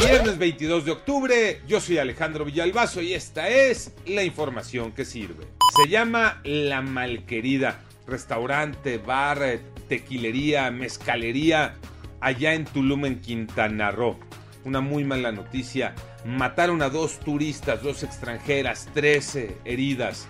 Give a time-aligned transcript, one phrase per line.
[0.00, 5.46] Viernes 22 de octubre, yo soy Alejandro Villalbazo y esta es la información que sirve.
[5.76, 11.74] Se llama La Malquerida, restaurante, bar, tequilería, mezcalería,
[12.20, 14.18] allá en Tulum, en Quintana Roo.
[14.64, 15.94] Una muy mala noticia,
[16.24, 20.28] mataron a dos turistas, dos extranjeras, 13 heridas.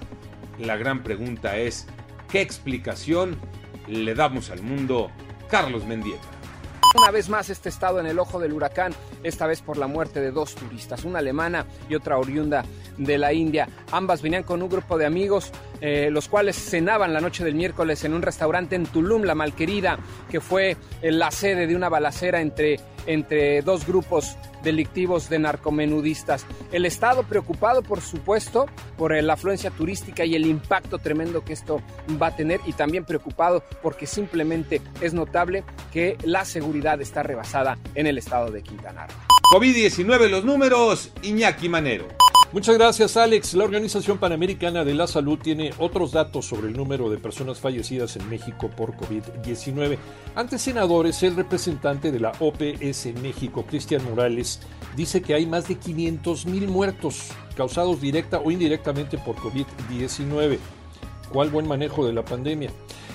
[0.58, 1.86] La gran pregunta es,
[2.28, 3.38] ¿qué explicación
[3.86, 5.12] le damos al mundo
[5.48, 6.39] Carlos Mendieta?
[6.92, 10.20] Una vez más este estado en el ojo del huracán, esta vez por la muerte
[10.20, 12.64] de dos turistas, una alemana y otra oriunda
[12.98, 13.68] de la India.
[13.92, 18.02] Ambas venían con un grupo de amigos, eh, los cuales cenaban la noche del miércoles
[18.04, 22.40] en un restaurante en Tulum, la Malquerida, que fue eh, la sede de una balacera
[22.40, 26.46] entre, entre dos grupos delictivos de narcomenudistas.
[26.72, 31.82] El Estado preocupado, por supuesto, por la afluencia turística y el impacto tremendo que esto
[32.20, 37.78] va a tener y también preocupado porque simplemente es notable que la seguridad está rebasada
[37.94, 39.30] en el estado de Quintana Roo.
[39.52, 42.19] COVID-19 los números, Iñaki Manero.
[42.52, 43.54] Muchas gracias Alex.
[43.54, 48.16] La Organización Panamericana de la Salud tiene otros datos sobre el número de personas fallecidas
[48.16, 49.96] en México por COVID-19.
[50.34, 54.58] Ante senadores, el representante de la OPS México, Cristian Morales,
[54.96, 60.58] dice que hay más de 500 mil muertos causados directa o indirectamente por COVID-19.
[61.32, 62.70] ¿Cuál buen manejo de la pandemia?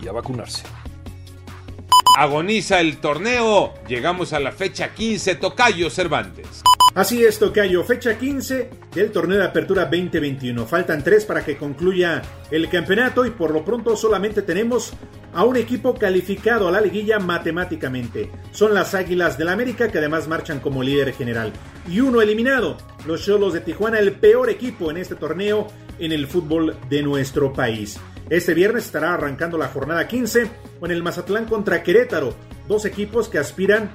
[0.00, 0.62] y a vacunarse.
[2.16, 3.74] Agoniza el torneo.
[3.88, 6.62] Llegamos a la fecha 15, Tocayo Cervantes.
[6.94, 10.64] Así es, Tocayo, fecha 15 del torneo de apertura 2021.
[10.64, 14.92] Faltan tres para que concluya el campeonato y por lo pronto solamente tenemos
[15.34, 18.30] a un equipo calificado a la liguilla matemáticamente.
[18.52, 21.52] Son las Águilas del América que además marchan como líder general.
[21.90, 25.66] Y uno eliminado, los Cholos de Tijuana, el peor equipo en este torneo
[25.98, 27.98] en el fútbol de nuestro país.
[28.30, 32.34] Este viernes estará arrancando la jornada 15 con el Mazatlán contra Querétaro,
[32.66, 33.90] dos equipos que aspiran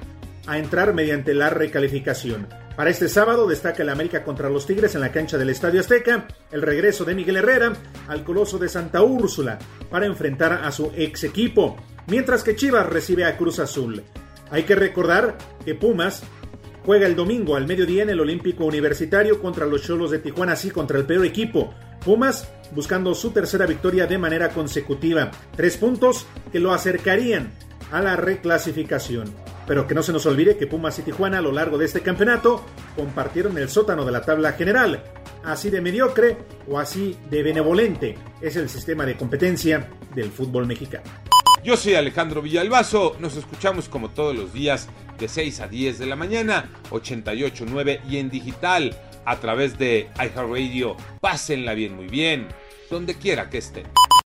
[0.46, 2.46] a entrar mediante la recalificación.
[2.76, 6.28] Para este sábado destaca el América contra los Tigres en la cancha del Estadio Azteca,
[6.50, 7.72] el regreso de Miguel Herrera
[8.08, 9.58] al Coloso de Santa Úrsula
[9.90, 11.76] para enfrentar a su ex equipo,
[12.06, 14.02] mientras que Chivas recibe a Cruz Azul.
[14.50, 16.22] Hay que recordar que Pumas
[16.86, 20.70] juega el domingo al mediodía en el Olímpico Universitario contra los Cholos de Tijuana, así
[20.70, 21.74] contra el peor equipo.
[22.04, 25.30] Pumas buscando su tercera victoria de manera consecutiva.
[25.56, 27.52] Tres puntos que lo acercarían
[27.92, 29.34] a la reclasificación.
[29.66, 32.00] Pero que no se nos olvide que Pumas y Tijuana a lo largo de este
[32.00, 32.64] campeonato
[32.96, 35.04] compartieron el sótano de la tabla general.
[35.44, 36.36] Así de mediocre
[36.68, 41.04] o así de benevolente es el sistema de competencia del fútbol mexicano.
[41.62, 44.88] Yo soy Alejandro Villalbazo, nos escuchamos como todos los días
[45.18, 50.96] de 6 a 10 de la mañana, 88.9 y en digital a través de iHeartRadio.
[51.20, 52.48] Pásenla bien, muy bien,
[52.90, 53.86] donde quiera que estén.